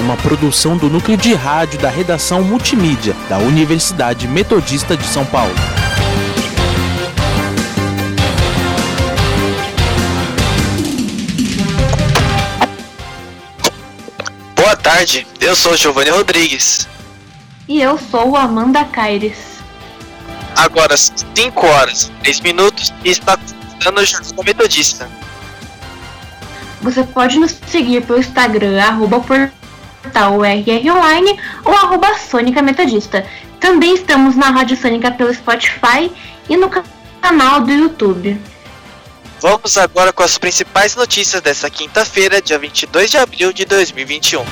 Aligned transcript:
uma 0.00 0.16
produção 0.16 0.76
do 0.76 0.90
núcleo 0.90 1.16
de 1.16 1.34
rádio 1.34 1.78
da 1.78 1.88
redação 1.88 2.42
multimídia 2.42 3.14
da 3.28 3.38
Universidade 3.38 4.26
Metodista 4.26 4.96
de 4.96 5.04
São 5.04 5.24
Paulo. 5.24 5.54
Boa 14.56 14.76
tarde, 14.76 15.26
eu 15.40 15.54
sou 15.54 15.76
Giovanni 15.76 16.10
Rodrigues. 16.10 16.88
E 17.68 17.80
eu 17.80 17.98
sou 17.98 18.36
Amanda 18.36 18.84
Caires. 18.84 19.54
Agora 20.56 20.96
5 20.96 21.66
horas, 21.66 22.10
3 22.22 22.40
minutos 22.40 22.92
e 23.04 23.10
está 23.10 23.36
começando 23.36 23.98
o 23.98 24.04
Jornal 24.04 24.44
Metodista. 24.44 25.08
Você 26.80 27.02
pode 27.02 27.38
nos 27.38 27.56
seguir 27.66 28.04
pelo 28.04 28.18
Instagram, 28.18 28.80
arroba 28.82 29.18
portal 30.04 30.44
RR 30.44 30.90
Online 30.90 31.38
ou 31.64 31.72
arroba 31.72 32.14
Sônica 32.18 32.60
Metodista. 32.60 33.26
Também 33.58 33.94
estamos 33.94 34.36
na 34.36 34.50
Rádio 34.50 34.76
Sônica 34.76 35.10
pelo 35.10 35.32
Spotify 35.32 36.12
e 36.48 36.56
no 36.56 36.70
canal 37.20 37.60
do 37.62 37.72
YouTube. 37.72 38.38
Vamos 39.40 39.76
agora 39.76 40.12
com 40.12 40.22
as 40.22 40.38
principais 40.38 40.94
notícias 40.94 41.42
dessa 41.42 41.68
quinta-feira, 41.68 42.40
dia 42.40 42.58
22 42.58 43.10
de 43.10 43.18
abril 43.18 43.52
de 43.52 43.64
2021. 43.64 44.44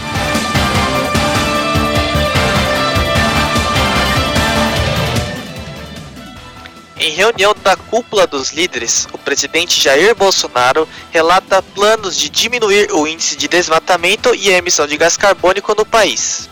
Em 7.03 7.11
reunião 7.11 7.53
da 7.65 7.75
cúpula 7.75 8.29
dos 8.29 8.53
líderes, 8.53 9.09
o 9.13 9.19
presidente 9.19 9.83
Jair 9.83 10.15
Bolsonaro 10.15 10.87
relata 11.11 11.61
planos 11.61 12.17
de 12.17 12.29
diminuir 12.29 12.93
o 12.93 13.09
índice 13.09 13.35
de 13.35 13.49
desmatamento 13.49 14.33
e 14.37 14.49
a 14.55 14.59
emissão 14.59 14.87
de 14.87 14.97
gás 14.97 15.17
carbônico 15.17 15.75
no 15.77 15.85
país. 15.85 16.49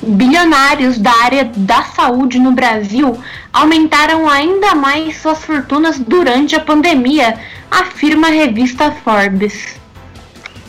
Bilionários 0.00 0.96
da 0.96 1.12
área 1.12 1.44
da 1.44 1.82
saúde 1.82 2.38
no 2.38 2.52
Brasil 2.52 3.22
aumentaram 3.52 4.30
ainda 4.30 4.74
mais 4.74 5.20
suas 5.20 5.44
fortunas 5.44 5.98
durante 5.98 6.56
a 6.56 6.60
pandemia, 6.60 7.38
afirma 7.70 8.28
a 8.28 8.30
revista 8.30 8.90
Forbes. 9.04 9.76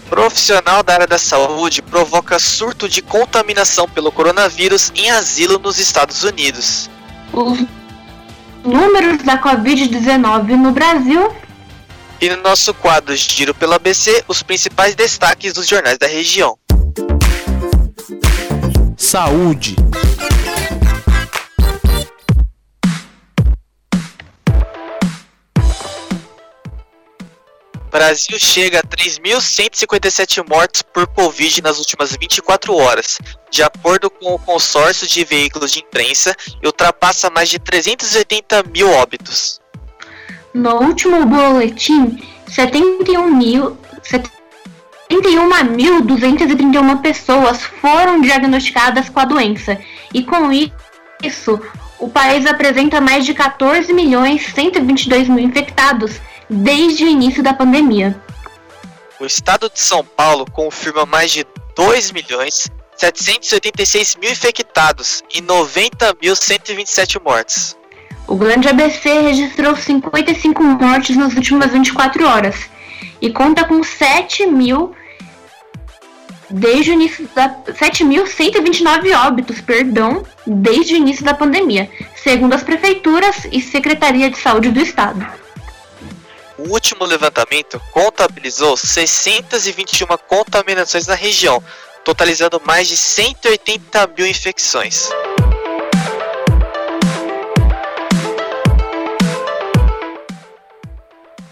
Profissional 0.09 0.83
da 0.83 0.95
área 0.95 1.08
da 1.08 1.17
saúde 1.17 1.81
provoca 1.81 2.38
surto 2.39 2.89
de 2.89 3.02
contaminação 3.02 3.88
pelo 3.88 4.11
coronavírus 4.11 4.92
em 4.95 5.09
asilo 5.11 5.58
nos 5.59 5.80
Estados 5.80 6.25
Unidos. 6.25 6.89
Os 7.31 7.59
números 8.68 9.23
da 9.23 9.42
Covid-19 9.42 10.56
no 10.56 10.72
Brasil. 10.72 11.32
E 12.20 12.30
no 12.30 12.42
nosso 12.42 12.73
quadro 12.73 13.16
Giro 13.16 13.54
pelo 13.54 13.73
ABC, 13.73 14.23
os 14.28 14.44
principais 14.44 14.96
destaques 14.96 15.54
dos 15.54 15.68
jornais 15.68 15.98
da 15.98 16.08
região. 16.08 16.58
Saúde. 18.98 19.76
Brasil 27.97 28.37
chega 28.37 28.80
a 28.81 28.83
3.157 28.83 30.47
mortes 30.47 30.83
por 30.83 31.08
Covid 31.08 31.63
nas 31.63 31.80
últimas 31.80 32.15
24 32.15 32.75
horas, 32.75 33.17
de 33.49 33.63
acordo 33.63 34.08
com 34.08 34.35
o 34.35 34.39
consórcio 34.39 35.08
de 35.08 35.23
veículos 35.23 35.71
de 35.71 35.80
imprensa, 35.80 36.35
e 36.61 36.67
ultrapassa 36.67 37.31
mais 37.31 37.49
de 37.49 37.58
380 37.58 38.65
mil 38.71 38.87
óbitos. 38.91 39.59
No 40.53 40.75
último 40.75 41.25
boletim, 41.25 42.23
71 42.47 43.35
mil. 43.35 43.75
71.231 45.09 47.02
pessoas 47.02 47.64
foram 47.81 48.21
diagnosticadas 48.21 49.09
com 49.09 49.21
a 49.21 49.25
doença, 49.25 49.75
e 50.14 50.21
com 50.21 50.52
isso, 50.52 51.59
o 51.97 52.08
país 52.08 52.45
apresenta 52.45 53.02
mais 53.02 53.25
de 53.25 53.33
14 53.33 53.91
milhões 53.91 54.45
122 54.53 55.29
mil 55.29 55.39
infectados 55.39 56.21
desde 56.49 57.03
o 57.03 57.08
início 57.08 57.43
da 57.43 57.53
pandemia. 57.53 58.19
O 59.19 59.25
estado 59.25 59.69
de 59.69 59.80
São 59.80 60.03
Paulo 60.03 60.45
confirma 60.52 61.05
mais 61.05 61.31
de 61.31 61.45
2 61.75 62.11
milhões 62.11 62.69
786 62.97 64.15
mil 64.15 64.31
infectados 64.31 65.23
e 65.33 65.41
90.127 65.41 67.21
mortes. 67.23 67.77
O 68.27 68.35
Grande 68.35 68.67
ABC 68.67 69.21
registrou 69.21 69.75
55 69.75 70.63
mortes 70.63 71.15
nas 71.15 71.33
últimas 71.33 71.71
24 71.71 72.27
horas 72.27 72.55
e 73.21 73.31
conta 73.31 73.64
com 73.64 73.83
7 73.83 74.47
mil 74.47 74.93
desde 76.49 76.91
o 76.91 76.93
início 76.93 77.29
da 77.35 77.49
7.129 77.49 79.15
óbitos, 79.15 79.61
perdão, 79.61 80.23
desde 80.45 80.93
o 80.93 80.97
início 80.97 81.23
da 81.23 81.33
pandemia, 81.33 81.89
segundo 82.15 82.53
as 82.53 82.64
prefeituras 82.64 83.47
e 83.52 83.61
Secretaria 83.61 84.29
de 84.29 84.37
Saúde 84.37 84.71
do 84.71 84.79
Estado. 84.79 85.25
O 86.58 86.70
último 86.70 87.06
levantamento 87.06 87.80
contabilizou 87.92 88.76
621 88.76 90.08
contaminações 90.28 91.06
na 91.06 91.14
região, 91.14 91.64
totalizando 92.04 92.60
mais 92.66 92.88
de 92.88 92.98
180 92.98 94.08
mil 94.18 94.26
infecções. 94.26 95.10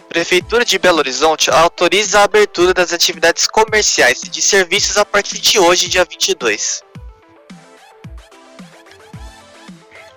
Prefeitura 0.10 0.66
de 0.66 0.80
Belo 0.80 1.00
Horizonte 1.00 1.52
autoriza 1.52 2.22
a 2.22 2.24
abertura 2.24 2.74
das 2.74 2.92
atividades 2.92 3.46
comerciais 3.46 4.24
e 4.24 4.30
de 4.30 4.42
serviços 4.42 4.98
a 4.98 5.06
partir 5.06 5.38
de 5.38 5.60
hoje, 5.60 5.88
dia 5.88 6.06
22. 6.06 6.82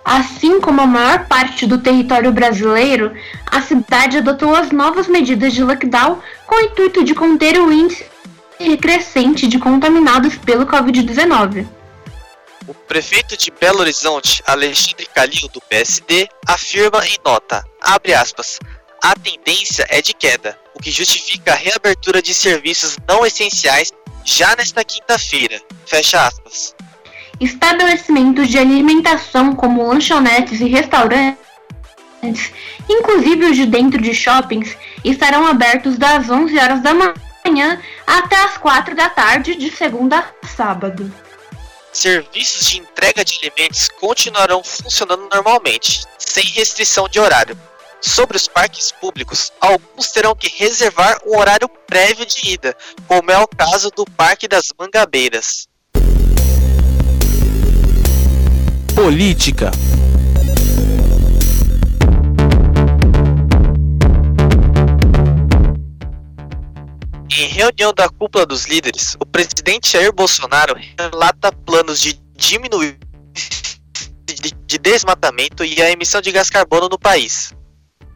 Assim 0.09 0.59
como 0.59 0.81
a 0.81 0.87
maior 0.87 1.27
parte 1.27 1.67
do 1.67 1.77
território 1.77 2.31
brasileiro, 2.31 3.13
a 3.45 3.61
cidade 3.61 4.17
adotou 4.17 4.55
as 4.55 4.71
novas 4.71 5.07
medidas 5.07 5.53
de 5.53 5.63
lockdown 5.63 6.19
com 6.47 6.55
o 6.55 6.61
intuito 6.61 7.03
de 7.03 7.13
conter 7.13 7.61
o 7.61 7.71
índice 7.71 8.03
crescente 8.81 9.45
de 9.45 9.59
contaminados 9.59 10.35
pelo 10.35 10.65
Covid-19. 10.65 11.67
O 12.67 12.73
prefeito 12.73 13.37
de 13.37 13.51
Belo 13.51 13.81
Horizonte, 13.81 14.41
Alexandre 14.47 15.07
Calil, 15.13 15.47
do 15.49 15.61
PSD, 15.61 16.27
afirma 16.47 17.05
em 17.05 17.15
nota, 17.23 17.63
abre 17.79 18.15
aspas, 18.15 18.57
a 19.03 19.13
tendência 19.13 19.85
é 19.89 20.01
de 20.01 20.15
queda, 20.15 20.57
o 20.73 20.79
que 20.79 20.89
justifica 20.89 21.53
a 21.53 21.55
reabertura 21.55 22.19
de 22.19 22.33
serviços 22.33 22.97
não 23.07 23.23
essenciais 23.23 23.91
já 24.25 24.55
nesta 24.55 24.83
quinta-feira, 24.83 25.61
fecha 25.85 26.25
aspas. 26.25 26.75
Estabelecimentos 27.39 28.47
de 28.49 28.57
alimentação 28.57 29.55
como 29.55 29.87
lanchonetes 29.87 30.59
e 30.59 30.65
restaurantes, 30.67 31.37
inclusive 32.89 33.45
os 33.45 33.55
de 33.55 33.65
dentro 33.65 34.01
de 34.01 34.13
shoppings, 34.13 34.75
estarão 35.05 35.47
abertos 35.47 35.97
das 35.97 36.29
11 36.29 36.57
horas 36.57 36.81
da 36.81 36.93
manhã 36.93 37.81
até 38.05 38.35
as 38.43 38.57
4 38.57 38.93
da 38.95 39.09
tarde 39.09 39.55
de 39.55 39.71
segunda 39.71 40.19
a 40.43 40.47
sábado. 40.47 41.11
Serviços 41.93 42.67
de 42.67 42.79
entrega 42.79 43.23
de 43.23 43.39
alimentos 43.41 43.87
continuarão 43.99 44.63
funcionando 44.63 45.27
normalmente, 45.31 46.03
sem 46.17 46.43
restrição 46.43 47.07
de 47.07 47.19
horário. 47.19 47.57
Sobre 48.01 48.37
os 48.37 48.47
parques 48.47 48.91
públicos, 48.91 49.51
alguns 49.59 50.11
terão 50.11 50.35
que 50.35 50.47
reservar 50.47 51.19
um 51.25 51.37
horário 51.37 51.67
prévio 51.87 52.25
de 52.25 52.51
ida, 52.51 52.75
como 53.07 53.31
é 53.31 53.37
o 53.37 53.47
caso 53.47 53.91
do 53.91 54.05
Parque 54.05 54.47
das 54.47 54.71
Mangabeiras. 54.77 55.68
Política. 59.01 59.71
Em 67.31 67.47
reunião 67.47 67.93
da 67.93 68.09
cúpula 68.09 68.45
dos 68.45 68.65
líderes, 68.65 69.15
o 69.17 69.25
presidente 69.25 69.93
Jair 69.93 70.11
Bolsonaro 70.11 70.75
relata 70.99 71.49
planos 71.65 72.01
de 72.01 72.19
diminuir 72.35 72.97
de, 74.25 74.53
de 74.67 74.77
desmatamento 74.77 75.63
e 75.63 75.81
a 75.81 75.89
emissão 75.89 76.19
de 76.19 76.33
gás 76.33 76.49
carbono 76.49 76.89
no 76.89 76.99
país. 76.99 77.55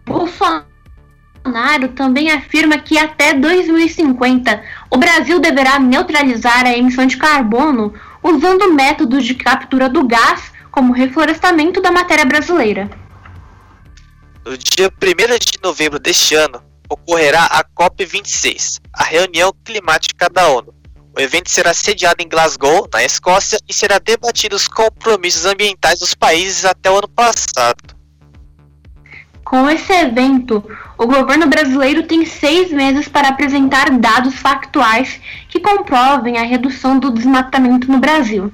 Bolsonaro 0.06 1.88
também 1.96 2.30
afirma 2.30 2.78
que 2.78 2.98
até 2.98 3.34
2050 3.34 4.62
o 4.92 4.98
Brasil 4.98 5.40
deverá 5.40 5.80
neutralizar 5.80 6.66
a 6.66 6.78
emissão 6.78 7.06
de 7.06 7.16
carbono 7.16 7.94
usando 8.22 8.74
métodos 8.74 9.24
de 9.24 9.34
captura 9.36 9.88
do 9.88 10.06
gás 10.06 10.52
como 10.74 10.92
reflorestamento 10.92 11.80
da 11.80 11.92
matéria 11.92 12.26
brasileira. 12.26 12.90
No 14.44 14.58
dia 14.58 14.90
1 14.90 15.38
de 15.40 15.60
novembro 15.64 16.00
deste 16.00 16.34
ano, 16.34 16.64
ocorrerá 16.90 17.46
a 17.46 17.64
COP26, 17.64 18.82
a 18.92 19.04
reunião 19.04 19.54
climática 19.64 20.28
da 20.32 20.48
ONU. 20.50 20.74
O 21.16 21.22
evento 21.22 21.52
será 21.52 21.76
sediado 21.76 22.24
em 22.24 22.28
Glasgow, 22.28 22.90
na 22.92 23.04
Escócia, 23.04 23.60
e 23.70 23.74
será 23.74 24.00
debatido 24.00 24.56
os 24.56 24.68
compromissos 24.68 25.46
ambientais 25.46 26.00
dos 26.00 26.16
países 26.16 26.66
até 26.66 26.90
o 26.90 26.98
ano 26.98 27.08
passado. 27.08 27.96
Com 29.46 29.70
esse 29.70 29.94
evento, 29.94 30.68
o 30.98 31.06
governo 31.06 31.46
brasileiro 31.46 32.02
tem 32.08 32.26
seis 32.26 32.72
meses 32.72 33.08
para 33.08 33.28
apresentar 33.28 33.92
dados 33.92 34.34
factuais 34.34 35.22
que 35.50 35.60
comprovem 35.60 36.40
a 36.40 36.44
redução 36.44 36.98
do 36.98 37.12
desmatamento 37.12 37.92
no 37.92 38.00
Brasil. 38.00 38.52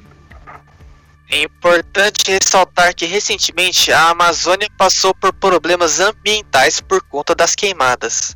É 1.31 1.43
importante 1.43 2.31
ressaltar 2.31 2.95
que 2.95 3.05
recentemente 3.05 3.91
a 3.91 4.09
Amazônia 4.09 4.67
passou 4.75 5.13
por 5.13 5.31
problemas 5.31 5.99
ambientais 5.99 6.81
por 6.81 7.03
conta 7.03 7.35
das 7.35 7.53
queimadas. 7.53 8.35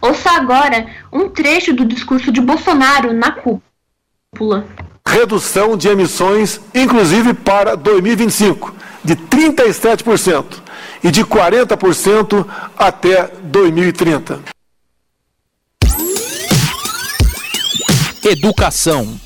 Ouça 0.00 0.30
agora 0.30 0.86
um 1.12 1.28
trecho 1.28 1.74
do 1.74 1.84
discurso 1.84 2.30
de 2.30 2.40
Bolsonaro 2.40 3.12
na 3.12 3.32
cúpula. 3.32 4.64
Redução 5.04 5.76
de 5.76 5.88
emissões, 5.88 6.60
inclusive 6.72 7.34
para 7.34 7.76
2025, 7.76 8.72
de 9.02 9.16
37% 9.16 10.62
e 11.02 11.10
de 11.10 11.24
40% 11.24 12.46
até 12.78 13.26
2030. 13.42 14.40
Educação. 18.22 19.20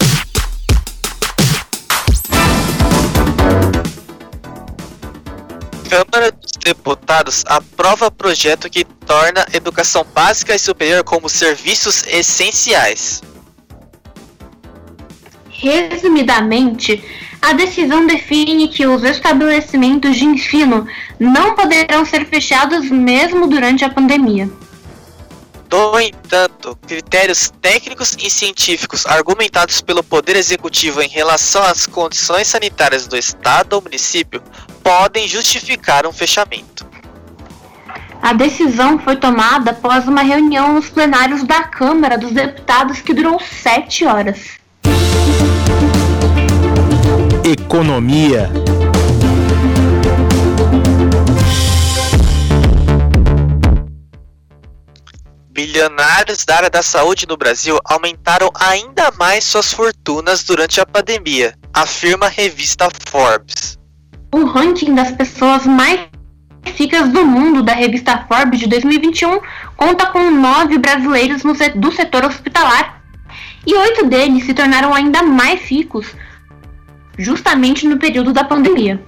Câmara 5.89 6.31
dos 6.31 6.53
Deputados 6.63 7.45
aprova 7.47 8.11
projeto 8.11 8.69
que 8.69 8.85
torna 8.85 9.47
educação 9.55 10.05
básica 10.15 10.55
e 10.55 10.59
superior 10.59 11.03
como 11.03 11.29
serviços 11.31 12.07
essenciais. 12.07 13.23
Resumidamente, 15.49 17.03
a 17.41 17.55
decisão 17.55 18.07
define 18.07 18.69
que 18.69 18.87
os 18.87 19.03
estabelecimentos 19.03 20.17
de 20.17 20.25
ensino 20.25 20.87
não 21.19 21.55
poderão 21.55 22.05
ser 22.05 22.27
fechados 22.27 22.91
mesmo 22.91 23.47
durante 23.47 23.83
a 23.85 23.89
pandemia. 23.89 24.49
No 25.71 26.01
entanto, 26.01 26.79
critérios 26.87 27.53
técnicos 27.61 28.17
e 28.19 28.31
científicos 28.31 29.05
argumentados 29.05 29.83
pelo 29.83 30.03
Poder 30.03 30.37
Executivo 30.37 31.03
em 31.03 31.09
relação 31.09 31.63
às 31.63 31.87
condições 31.87 32.49
sanitárias 32.49 33.07
do 33.07 33.17
Estado 33.17 33.75
ou 33.75 33.83
município 33.83 34.43
podem 34.83 35.29
justificar 35.29 36.07
um 36.07 36.13
fechamento. 36.13 36.87
A 38.23 38.33
decisão 38.33 38.99
foi 38.99 39.17
tomada 39.17 39.71
após 39.73 40.09
uma 40.09 40.23
reunião 40.23 40.73
nos 40.75 40.89
plenários 40.89 41.45
da 41.45 41.63
Câmara 41.65 42.17
dos 42.17 42.33
Deputados 42.33 43.01
que 43.01 43.13
durou 43.13 43.39
sete 43.39 44.07
horas. 44.07 44.59
Economia. 47.45 48.51
Bilionários 55.59 56.45
da 56.45 56.55
área 56.55 56.71
da 56.71 56.85
saúde 56.85 57.27
no 57.29 57.37
Brasil 57.37 57.81
aumentaram 57.85 58.49
ainda 58.55 59.11
mais 59.19 59.43
suas 59.43 59.73
fortunas 59.73 60.45
durante 60.45 60.81
a 60.81 60.87
pandemia, 60.87 61.53
afirma 61.75 62.27
a 62.27 62.29
revista 62.29 62.89
Forbes. 63.09 63.77
O 64.33 64.45
ranking 64.45 64.95
das 64.95 65.11
pessoas 65.11 65.67
mais 65.67 66.07
ricas 66.77 67.09
do 67.09 67.27
mundo 67.27 67.65
da 67.65 67.73
revista 67.73 68.25
Forbes 68.29 68.61
de 68.61 68.69
2021 68.69 69.41
conta 69.77 70.07
com 70.07 70.31
nove 70.31 70.79
brasileiros 70.79 71.43
do 71.75 71.91
setor 71.91 72.25
hospitalar 72.25 73.03
e 73.67 73.75
oito 73.75 74.07
deles 74.07 74.45
se 74.45 74.55
tornaram 74.55 74.95
ainda 74.95 75.25
mais 75.25 75.61
ricos 75.63 76.07
justamente 77.19 77.85
no 77.85 77.99
período 77.99 78.33
da 78.33 78.45
pandemia. 78.45 79.03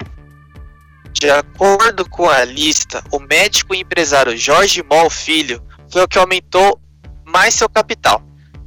De 1.12 1.30
acordo 1.30 2.04
com 2.08 2.28
a 2.28 2.44
lista, 2.44 3.04
o 3.12 3.20
médico 3.20 3.72
e 3.72 3.82
empresário 3.82 4.36
Jorge 4.36 4.82
Moll 4.82 5.10
Filho 5.10 5.69
foi 5.90 6.02
o 6.02 6.08
que 6.08 6.18
aumentou 6.18 6.80
mais 7.24 7.54
seu 7.54 7.68
capital. 7.68 8.22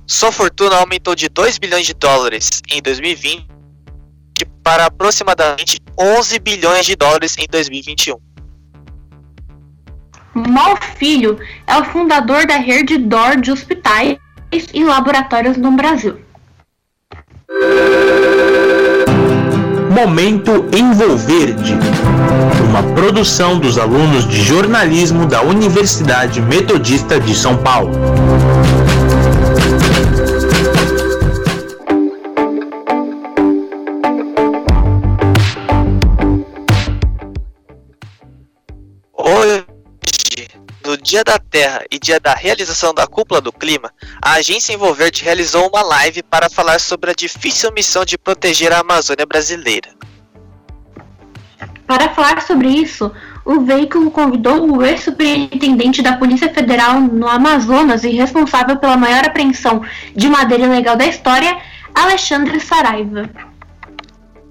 Sua 0.05 0.31
fortuna 0.31 0.75
aumentou 0.77 1.15
de 1.15 1.29
2 1.29 1.57
bilhões 1.57 1.85
de 1.85 1.93
dólares 1.93 2.61
em 2.69 2.81
2020 2.81 3.53
para 4.63 4.85
aproximadamente 4.85 5.79
11 5.99 6.39
bilhões 6.39 6.85
de 6.85 6.95
dólares 6.95 7.35
em 7.37 7.45
2021. 7.49 8.17
Mal 10.33 10.77
Filho 10.97 11.37
é 11.67 11.77
o 11.77 11.85
fundador 11.85 12.47
da 12.47 12.57
rede 12.57 12.97
DOR 12.97 13.39
de 13.39 13.51
hospitais 13.51 14.17
e 14.73 14.83
laboratórios 14.83 15.57
no 15.57 15.71
Brasil. 15.71 16.19
Momento 19.91 20.65
Envolverde, 20.75 21.73
uma 22.73 22.81
produção 22.95 23.59
dos 23.59 23.77
alunos 23.77 24.27
de 24.27 24.41
jornalismo 24.41 25.27
da 25.27 25.43
Universidade 25.43 26.41
Metodista 26.41 27.19
de 27.19 27.35
São 27.35 27.55
Paulo. 27.55 27.91
Hoje, 39.13 39.65
no 40.83 40.97
Dia 40.97 41.23
da 41.23 41.37
Terra 41.37 41.85
e 41.91 41.99
dia 41.99 42.19
da 42.19 42.33
realização 42.33 42.91
da 42.91 43.05
Cúpula 43.05 43.39
do 43.39 43.51
Clima, 43.51 43.91
a 44.19 44.33
agência 44.33 44.73
Envolverde 44.73 45.23
realizou 45.23 45.69
uma 45.69 45.83
live 45.83 46.23
para 46.23 46.49
falar 46.49 46.79
sobre 46.79 47.11
a 47.11 47.13
difícil 47.13 47.71
missão 47.71 48.03
de 48.03 48.17
proteger 48.17 48.73
a 48.73 48.79
Amazônia 48.79 49.27
brasileira. 49.27 49.89
Para 51.93 52.09
falar 52.09 52.41
sobre 52.41 52.69
isso, 52.69 53.11
o 53.45 53.61
veículo 53.61 54.09
convidou 54.09 54.67
o 54.67 54.83
ex-superintendente 54.83 56.01
da 56.01 56.17
Polícia 56.17 56.51
Federal 56.51 56.99
no 56.99 57.27
Amazonas 57.27 58.03
e 58.03 58.09
responsável 58.09 58.77
pela 58.77 58.97
maior 58.97 59.23
apreensão 59.23 59.83
de 60.15 60.27
madeira 60.27 60.65
ilegal 60.65 60.95
da 60.95 61.05
história, 61.05 61.55
Alexandre 61.93 62.59
Saraiva. 62.59 63.29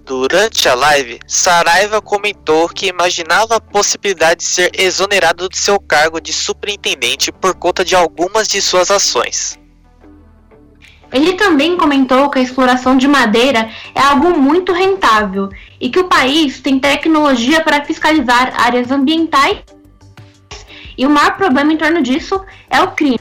Durante 0.04 0.68
a 0.68 0.74
live, 0.74 1.18
Saraiva 1.26 2.00
comentou 2.00 2.68
que 2.68 2.86
imaginava 2.86 3.56
a 3.56 3.60
possibilidade 3.60 4.38
de 4.38 4.46
ser 4.46 4.70
exonerado 4.78 5.48
de 5.48 5.58
seu 5.58 5.80
cargo 5.80 6.20
de 6.20 6.32
superintendente 6.32 7.32
por 7.32 7.56
conta 7.56 7.84
de 7.84 7.96
algumas 7.96 8.46
de 8.46 8.62
suas 8.62 8.88
ações. 8.88 9.58
Ele 11.12 11.34
também 11.34 11.76
comentou 11.76 12.30
que 12.30 12.38
a 12.38 12.42
exploração 12.42 12.96
de 12.96 13.06
madeira 13.06 13.70
é 13.94 14.00
algo 14.00 14.30
muito 14.38 14.72
rentável 14.72 15.50
e 15.80 15.90
que 15.90 15.98
o 15.98 16.08
país 16.08 16.60
tem 16.60 16.78
tecnologia 16.78 17.60
para 17.60 17.84
fiscalizar 17.84 18.52
áreas 18.58 18.90
ambientais 18.90 19.58
e 20.96 21.06
o 21.06 21.10
maior 21.10 21.36
problema 21.36 21.72
em 21.72 21.76
torno 21.76 22.02
disso 22.02 22.42
é 22.68 22.80
o 22.80 22.92
crime. 22.92 23.20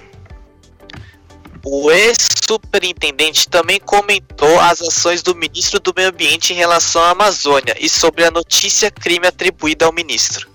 O 1.64 1.92
ex-superintendente 1.92 3.48
também 3.48 3.80
comentou 3.80 4.60
as 4.60 4.82
ações 4.82 5.22
do 5.22 5.36
ministro 5.36 5.80
do 5.80 5.94
Meio 5.96 6.10
Ambiente 6.10 6.54
em 6.54 6.56
relação 6.56 7.02
à 7.02 7.12
Amazônia 7.12 7.76
e 7.80 7.88
sobre 7.88 8.26
a 8.26 8.32
notícia 8.32 8.90
crime 8.90 9.28
atribuída 9.28 9.86
ao 9.86 9.94
ministro. 9.94 10.50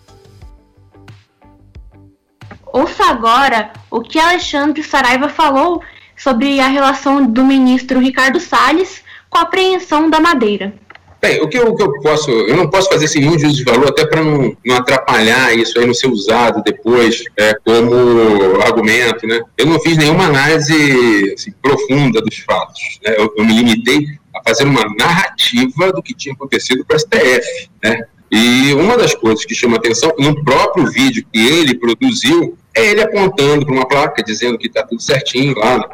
Ouça 2.73 3.05
agora 3.05 3.73
o 3.91 4.01
que 4.01 4.19
Alexandre 4.19 4.83
Saraiva 4.83 5.29
falou 5.29 5.83
sobre 6.27 6.59
a 6.59 6.67
relação 6.67 7.25
do 7.25 7.45
ministro 7.45 8.01
Ricardo 8.01 8.41
Salles 8.41 9.01
com 9.31 9.39
a 9.39 9.43
apreensão 9.43 10.11
da 10.11 10.19
madeira. 10.19 10.75
Bem, 11.23 11.41
o 11.41 11.49
que 11.49 11.57
eu, 11.57 11.69
o 11.69 11.77
que 11.77 11.85
eu 11.85 11.93
posso, 12.01 12.29
eu 12.33 12.57
não 12.57 12.69
posso 12.69 12.89
fazer 12.89 13.07
sem 13.07 13.21
nenhum 13.21 13.39
juízo 13.39 13.59
de 13.59 13.65
valor, 13.65 13.91
até 13.91 14.05
para 14.05 14.25
não, 14.25 14.57
não 14.67 14.77
atrapalhar 14.77 15.57
isso 15.57 15.79
aí, 15.79 15.87
não 15.87 15.95
ser 15.95 16.09
usado 16.09 16.65
depois 16.65 17.23
é, 17.37 17.55
como 17.65 18.61
argumento, 18.61 19.25
né? 19.25 19.41
Eu 19.57 19.67
não 19.67 19.79
fiz 19.79 19.97
nenhuma 19.97 20.25
análise 20.25 21.33
assim, 21.33 21.53
profunda 21.63 22.21
dos 22.21 22.39
fatos, 22.39 22.99
né? 23.05 23.15
Eu, 23.17 23.33
eu, 23.37 23.45
me 23.45 23.63
limitei 23.63 24.09
a 24.35 24.43
fazer 24.43 24.65
uma 24.65 24.85
narrativa 24.99 25.93
do 25.93 26.03
que 26.03 26.13
tinha 26.13 26.35
acontecido 26.35 26.85
com 26.85 26.93
o 26.93 26.99
STF, 26.99 27.71
né? 27.85 28.01
E 28.33 28.75
uma 28.75 28.97
das 28.97 29.15
coisas 29.15 29.45
que 29.45 29.55
chama 29.55 29.77
atenção, 29.77 30.13
no 30.19 30.43
próprio 30.45 30.91
vídeo 30.91 31.25
que 31.33 31.39
ele 31.39 31.79
produziu, 31.79 32.59
é 32.77 32.91
ele 32.91 33.01
apontando 33.01 33.65
para 33.65 33.75
uma 33.75 33.89
placa, 33.89 34.23
dizendo 34.23 34.59
que 34.59 34.67
está 34.67 34.83
tudo 34.83 35.01
certinho 35.01 35.59
lá. 35.59 35.79
Né? 35.79 35.85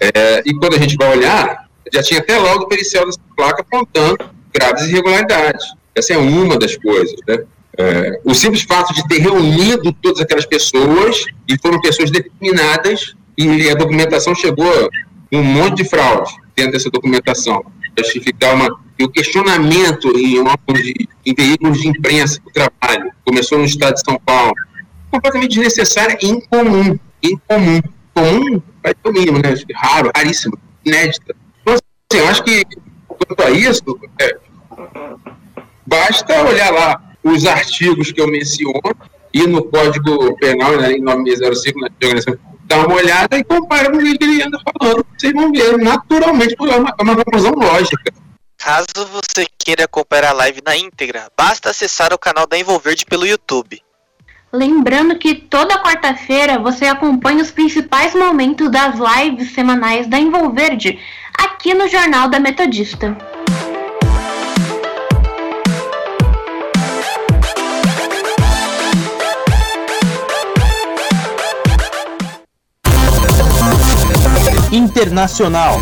É, 0.00 0.42
e 0.46 0.54
quando 0.54 0.74
a 0.74 0.78
gente 0.78 0.96
vai 0.96 1.16
olhar, 1.16 1.68
já 1.92 2.02
tinha 2.02 2.20
até 2.20 2.38
logo 2.38 2.64
o 2.64 2.68
pericial 2.68 3.04
dessa 3.04 3.20
placa 3.36 3.60
apontando 3.60 4.18
graves 4.52 4.84
irregularidades. 4.88 5.66
Essa 5.94 6.14
é 6.14 6.16
uma 6.16 6.58
das 6.58 6.76
coisas, 6.76 7.14
né? 7.28 7.44
É, 7.76 8.20
o 8.24 8.32
simples 8.34 8.62
fato 8.62 8.94
de 8.94 9.06
ter 9.08 9.18
reunido 9.18 9.92
todas 10.00 10.20
aquelas 10.20 10.46
pessoas, 10.46 11.24
e 11.48 11.58
foram 11.60 11.80
pessoas 11.80 12.10
determinadas, 12.10 13.14
e 13.36 13.68
a 13.68 13.74
documentação 13.74 14.34
chegou 14.34 14.88
um 15.32 15.42
monte 15.42 15.82
de 15.82 15.88
fraude 15.88 16.32
dentro 16.56 16.72
dessa 16.72 16.88
documentação. 16.88 17.64
justificar 17.98 18.54
uma. 18.54 18.68
E 18.96 19.04
o 19.04 19.08
questionamento 19.08 20.08
em, 20.16 20.36
em 21.26 21.34
veículos 21.34 21.80
de 21.80 21.88
imprensa 21.88 22.40
do 22.40 22.50
trabalho 22.50 23.10
começou 23.24 23.58
no 23.58 23.64
estado 23.64 23.94
de 23.94 24.02
São 24.04 24.18
Paulo, 24.24 24.54
completamente 25.14 25.54
desnecessária 25.54 26.18
e 26.20 26.26
incomum. 26.26 26.98
Incomum. 27.22 27.80
Comum 28.12 28.62
vai 28.82 28.94
ter 28.94 29.08
o 29.08 29.12
mínimo, 29.12 29.38
né? 29.38 29.54
Raro, 29.74 30.10
raríssimo, 30.14 30.58
inédita. 30.84 31.34
Então, 31.62 31.74
assim, 31.74 32.22
eu 32.22 32.28
acho 32.28 32.42
que 32.44 32.64
quanto 33.08 33.42
a 33.42 33.50
isso, 33.50 33.82
é, 34.20 34.36
basta 35.86 36.42
olhar 36.42 36.70
lá 36.70 37.00
os 37.22 37.46
artigos 37.46 38.12
que 38.12 38.20
eu 38.20 38.28
menciono 38.28 38.80
e 39.32 39.46
no 39.46 39.64
Código 39.64 40.36
Penal, 40.36 40.76
né, 40.76 40.92
em 40.92 41.00
9605, 41.00 41.80
na 41.80 41.88
organização 42.00 42.38
dá 42.66 42.78
uma 42.78 42.94
olhada 42.94 43.36
e 43.36 43.44
compara 43.44 43.90
com 43.90 43.98
o 43.98 44.00
que 44.00 44.24
ele 44.24 44.42
anda 44.42 44.58
falando. 44.78 45.06
Vocês 45.16 45.32
vão 45.32 45.52
ver, 45.52 45.76
naturalmente, 45.78 46.56
é 46.58 46.76
uma, 46.76 46.94
é 46.98 47.02
uma 47.02 47.16
conclusão 47.16 47.52
lógica. 47.52 48.12
Caso 48.56 48.86
você 49.12 49.46
queira 49.58 49.84
acompanhar 49.84 50.26
a 50.26 50.32
live 50.32 50.62
na 50.64 50.76
íntegra, 50.76 51.30
basta 51.36 51.70
acessar 51.70 52.14
o 52.14 52.18
canal 52.18 52.46
da 52.46 52.58
Envolverde 52.58 53.04
pelo 53.04 53.26
YouTube. 53.26 53.82
Lembrando 54.54 55.18
que 55.18 55.34
toda 55.34 55.82
quarta-feira 55.82 56.60
você 56.60 56.84
acompanha 56.84 57.42
os 57.42 57.50
principais 57.50 58.14
momentos 58.14 58.70
das 58.70 58.94
lives 59.00 59.52
semanais 59.52 60.06
da 60.06 60.16
Envolverde 60.16 60.96
aqui 61.36 61.74
no 61.74 61.88
Jornal 61.88 62.28
da 62.28 62.38
Metodista. 62.38 63.18
Internacional. 74.70 75.80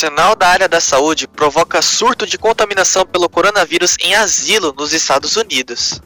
Profissional 0.00 0.34
da 0.34 0.48
área 0.48 0.66
da 0.66 0.80
saúde 0.80 1.28
provoca 1.28 1.82
surto 1.82 2.26
de 2.26 2.38
contaminação 2.38 3.04
pelo 3.04 3.28
coronavírus 3.28 3.98
em 4.00 4.14
asilo 4.14 4.74
nos 4.74 4.94
Estados 4.94 5.36
Unidos. 5.36 6.00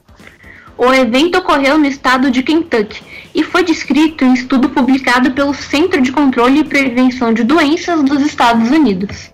O 0.76 0.92
evento 0.92 1.38
ocorreu 1.38 1.78
no 1.78 1.86
estado 1.86 2.28
de 2.28 2.42
Kentucky 2.42 3.00
e 3.32 3.44
foi 3.44 3.62
descrito 3.62 4.24
em 4.24 4.34
estudo 4.34 4.68
publicado 4.68 5.30
pelo 5.30 5.54
Centro 5.54 6.02
de 6.02 6.10
Controle 6.10 6.58
e 6.58 6.64
Prevenção 6.64 7.32
de 7.32 7.44
Doenças 7.44 8.02
dos 8.02 8.20
Estados 8.22 8.68
Unidos. 8.68 9.30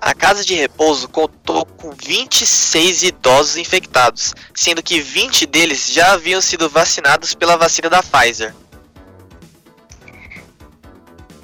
A 0.00 0.14
casa 0.14 0.44
de 0.44 0.54
repouso 0.54 1.08
contou 1.08 1.66
com 1.66 1.90
26 1.90 3.02
idosos 3.02 3.56
infectados, 3.56 4.34
sendo 4.54 4.84
que 4.84 5.00
20 5.00 5.46
deles 5.46 5.92
já 5.92 6.12
haviam 6.12 6.40
sido 6.40 6.68
vacinados 6.68 7.34
pela 7.34 7.56
vacina 7.56 7.90
da 7.90 8.04
Pfizer. 8.04 8.54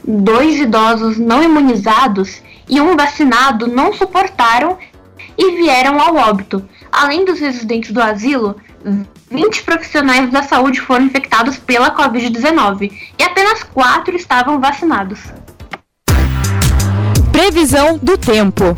Dois 0.06 0.61
idosos 0.61 1.18
não 1.18 1.42
imunizados 1.42 2.42
e 2.68 2.80
um 2.80 2.96
vacinado 2.96 3.66
não 3.66 3.92
suportaram 3.92 4.78
e 5.37 5.56
vieram 5.56 6.00
ao 6.00 6.16
óbito. 6.16 6.62
Além 6.92 7.25
dos 7.25 7.40
residentes 7.40 7.90
do 7.90 8.02
asilo, 8.02 8.56
20 9.30 9.62
profissionais 9.62 10.30
da 10.30 10.42
saúde 10.42 10.80
foram 10.80 11.06
infectados 11.06 11.56
pela 11.56 11.90
Covid-19 11.96 12.92
e 13.18 13.23
apenas 13.23 13.62
4 13.62 14.14
estavam 14.14 14.61
vacinados. 14.61 15.20
Previsão 17.32 17.99
do 17.99 18.16
tempo. 18.16 18.76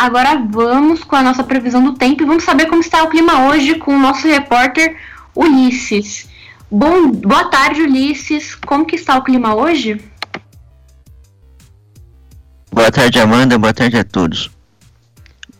Agora 0.00 0.42
vamos 0.48 1.04
com 1.04 1.14
a 1.14 1.22
nossa 1.22 1.44
previsão 1.44 1.84
do 1.84 1.92
tempo 1.92 2.22
e 2.22 2.26
vamos 2.26 2.44
saber 2.44 2.64
como 2.64 2.80
está 2.80 3.02
o 3.02 3.10
clima 3.10 3.46
hoje 3.48 3.74
com 3.74 3.94
o 3.94 4.00
nosso 4.00 4.26
repórter 4.26 4.96
Ulisses. 5.36 6.26
Bom, 6.70 7.10
boa 7.10 7.44
tarde, 7.50 7.82
Ulisses. 7.82 8.54
Como 8.54 8.86
que 8.86 8.96
está 8.96 9.18
o 9.18 9.22
clima 9.22 9.54
hoje? 9.54 10.02
Boa 12.72 12.90
tarde, 12.90 13.20
Amanda. 13.20 13.58
Boa 13.58 13.74
tarde 13.74 13.98
a 13.98 14.02
todos. 14.02 14.50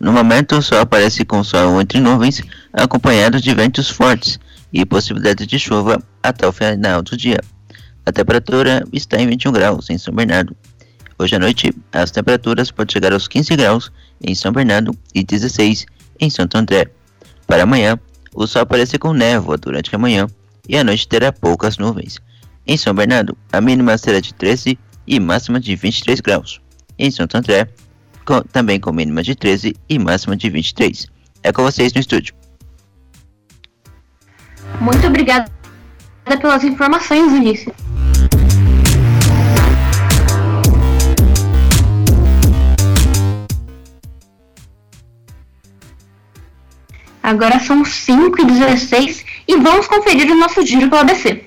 No 0.01 0.11
momento, 0.11 0.57
o 0.57 0.63
sol 0.63 0.79
aparece 0.79 1.23
com 1.23 1.45
sol 1.45 1.79
entre 1.79 2.01
nuvens, 2.01 2.43
acompanhado 2.73 3.39
de 3.39 3.55
ventos 3.55 3.91
fortes 3.91 4.41
e 4.73 4.87
possibilidade 4.87 5.45
de 5.45 5.59
chuva 5.59 6.03
até 6.23 6.47
o 6.47 6.53
final 6.53 7.03
do 7.03 7.15
dia. 7.15 7.41
A 8.07 8.11
temperatura 8.11 8.87
está 8.91 9.21
em 9.21 9.27
21 9.27 9.53
graus 9.53 9.91
em 9.91 9.99
São 9.99 10.15
Bernardo. 10.15 10.57
Hoje 11.19 11.37
à 11.37 11.39
noite, 11.39 11.75
as 11.93 12.11
temperaturas 12.11 12.71
podem 12.71 12.95
chegar 12.95 13.13
aos 13.13 13.29
15 13.29 13.55
graus 13.55 13.93
em 14.23 14.35
São 14.35 14.53
Bernardo 14.53 14.97
e 15.15 15.23
16 15.23 15.87
em 16.21 16.31
Santo 16.31 16.57
André. 16.57 16.91
Para 17.47 17.63
amanhã, 17.63 17.99
o 18.35 18.47
sol 18.47 18.63
aparece 18.63 18.99
com 18.99 19.13
névoa 19.13 19.57
durante 19.57 19.95
a 19.95 19.99
manhã 19.99 20.27
e 20.69 20.77
à 20.77 20.85
noite 20.85 21.09
terá 21.09 21.33
poucas 21.33 21.79
nuvens. 21.79 22.21
Em 22.67 22.77
São 22.77 22.95
Bernardo, 22.95 23.37
a 23.53 23.61
mínima 23.61 23.97
será 23.99 24.21
de 24.21 24.33
13 24.35 24.79
e 25.07 25.19
máxima 25.19 25.59
de 25.59 25.75
23 25.75 26.21
graus. 26.21 26.61
Em 26.99 27.11
Santo 27.11 27.37
André, 27.37 27.69
com, 28.25 28.41
também 28.43 28.79
com 28.79 28.93
mínima 28.93 29.23
de 29.23 29.35
13 29.35 29.75
e 29.89 29.99
máxima 29.99 30.37
de 30.37 30.49
23. 30.49 31.07
É 31.43 31.53
com 31.53 31.63
vocês 31.63 31.93
no 31.93 32.01
estúdio. 32.01 32.35
Muito 34.81 35.07
obrigada 35.07 35.51
pelas 36.25 36.63
informações, 36.63 37.33
Ulisses. 37.33 37.73
Agora 47.23 47.61
são 47.61 47.85
5 47.85 48.41
e 48.41 48.45
16 48.45 49.25
e 49.47 49.57
vamos 49.57 49.87
conferir 49.87 50.31
o 50.31 50.35
nosso 50.35 50.65
giro 50.65 50.89
pelo 50.89 51.03
ABC. 51.03 51.45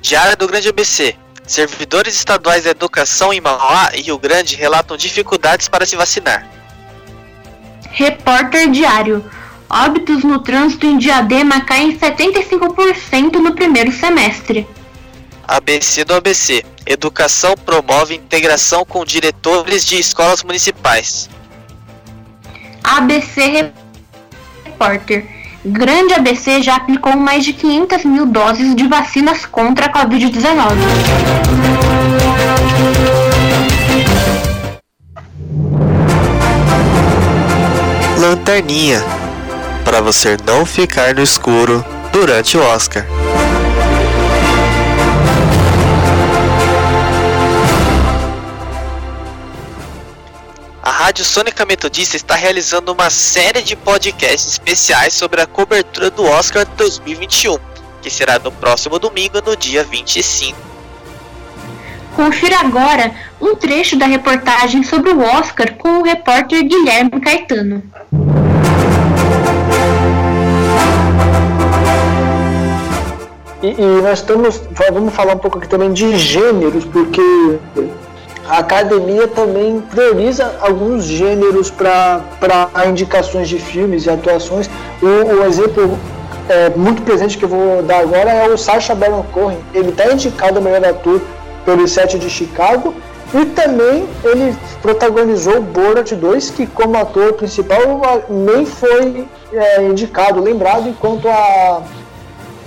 Diário 0.00 0.36
do 0.36 0.46
Grande 0.46 0.68
ABC. 0.68 1.16
Servidores 1.46 2.14
estaduais 2.14 2.64
da 2.64 2.70
educação 2.70 3.32
em 3.32 3.40
Mauá 3.40 3.90
e 3.94 4.02
Rio 4.02 4.18
Grande 4.18 4.56
relatam 4.56 4.96
dificuldades 4.96 5.68
para 5.68 5.86
se 5.86 5.96
vacinar. 5.96 6.46
Repórter 7.90 8.70
Diário. 8.70 9.24
Óbitos 9.68 10.22
no 10.22 10.38
trânsito 10.40 10.86
em 10.86 10.98
Diadema 10.98 11.62
caem 11.62 11.98
75% 11.98 13.34
no 13.36 13.54
primeiro 13.54 13.90
semestre. 13.90 14.66
ABC 15.46 16.04
do 16.04 16.14
ABC. 16.14 16.64
Educação 16.86 17.54
promove 17.56 18.14
integração 18.14 18.84
com 18.84 19.04
diretores 19.04 19.84
de 19.84 19.98
escolas 19.98 20.42
municipais. 20.42 21.28
ABC 22.82 23.70
Repórter. 24.64 25.26
Grande 25.64 26.14
ABC 26.14 26.60
já 26.60 26.74
aplicou 26.76 27.16
mais 27.16 27.44
de 27.44 27.52
500 27.52 28.04
mil 28.04 28.26
doses 28.26 28.74
de 28.74 28.88
vacinas 28.88 29.46
contra 29.46 29.86
a 29.86 29.92
Covid-19. 29.92 30.52
Lanterninha 38.18 39.02
para 39.84 40.00
você 40.00 40.36
não 40.46 40.64
ficar 40.64 41.14
no 41.14 41.22
escuro 41.22 41.84
durante 42.12 42.56
o 42.56 42.62
Oscar. 42.62 43.04
Rádio 51.12 51.26
Sônica 51.26 51.66
Metodista 51.66 52.16
está 52.16 52.34
realizando 52.34 52.90
uma 52.90 53.10
série 53.10 53.60
de 53.60 53.76
podcasts 53.76 54.52
especiais 54.52 55.12
sobre 55.12 55.42
a 55.42 55.46
cobertura 55.46 56.10
do 56.10 56.24
Oscar 56.24 56.66
2021, 56.74 57.58
que 58.00 58.08
será 58.08 58.38
no 58.38 58.50
próximo 58.50 58.98
domingo, 58.98 59.42
no 59.44 59.54
dia 59.54 59.84
25. 59.84 60.58
Confira 62.16 62.60
agora 62.60 63.14
um 63.38 63.54
trecho 63.54 63.94
da 63.98 64.06
reportagem 64.06 64.82
sobre 64.82 65.10
o 65.10 65.20
Oscar 65.20 65.74
com 65.74 65.98
o 65.98 66.02
repórter 66.02 66.66
Guilherme 66.66 67.20
Caetano. 67.20 67.82
E, 73.62 73.66
e, 73.68 74.02
nós 74.02 74.20
estamos, 74.20 74.62
vamos 74.90 75.14
falar 75.14 75.34
um 75.34 75.38
pouco 75.38 75.58
aqui 75.58 75.68
também 75.68 75.92
de 75.92 76.16
gêneros, 76.16 76.86
porque 76.86 77.20
a 78.48 78.58
academia 78.58 79.28
também 79.28 79.80
prioriza 79.80 80.56
alguns 80.60 81.04
gêneros 81.04 81.70
para 81.70 82.20
indicações 82.88 83.48
de 83.48 83.58
filmes 83.58 84.06
e 84.06 84.10
atuações. 84.10 84.68
O, 85.00 85.06
o 85.06 85.44
exemplo 85.44 85.98
é, 86.48 86.70
muito 86.70 87.02
presente 87.02 87.38
que 87.38 87.44
eu 87.44 87.48
vou 87.48 87.82
dar 87.82 88.00
agora 88.00 88.30
é 88.30 88.48
o 88.48 88.58
Sacha 88.58 88.94
Baron 88.94 89.24
Cohen. 89.32 89.58
Ele 89.72 89.90
está 89.90 90.12
indicado 90.12 90.58
a 90.58 90.60
melhor 90.60 90.84
ator 90.84 91.20
pelo 91.64 91.86
Sete 91.86 92.18
de 92.18 92.28
Chicago 92.28 92.94
e 93.32 93.46
também 93.46 94.06
ele 94.24 94.54
protagonizou 94.82 95.62
Borat 95.62 96.12
2, 96.12 96.50
que 96.50 96.66
como 96.66 96.96
ator 96.98 97.32
principal 97.34 97.80
nem 98.28 98.66
foi 98.66 99.26
é, 99.52 99.82
indicado, 99.84 100.42
lembrado, 100.42 100.88
enquanto 100.88 101.28
a 101.28 101.82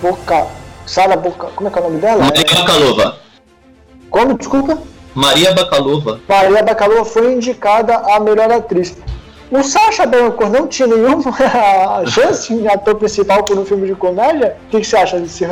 vocal, 0.02 0.50
Sara 0.86 1.16
Boca... 1.16 1.48
Como 1.56 1.68
é 1.68 1.72
que 1.72 1.78
é 1.78 1.82
o 1.82 1.84
nome 1.84 2.00
dela? 2.00 2.24
Maria 2.24 2.44
Bakalova. 2.44 3.18
Como? 4.10 4.38
Desculpa? 4.38 4.78
Maria 5.16 5.54
Bakalova. 5.54 6.20
Maria 6.28 6.62
Bakalova 6.62 7.06
foi 7.06 7.34
indicada 7.34 7.96
a 7.96 8.20
melhor 8.20 8.52
atriz. 8.52 8.98
O 9.50 9.64
Sacha 9.64 10.06
Baron 10.06 10.32
Cohen 10.32 10.52
não 10.52 10.68
tinha 10.68 10.88
nenhuma 10.88 11.32
chance 12.08 12.54
de 12.54 12.68
ator 12.68 12.96
principal 12.96 13.44
por 13.44 13.58
um 13.58 13.66
filme 13.66 13.88
de 13.88 13.96
comédia? 13.96 14.58
O 14.68 14.72
que, 14.72 14.82
que 14.82 14.86
você 14.86 14.98
acha 14.98 15.20
disso? 15.20 15.46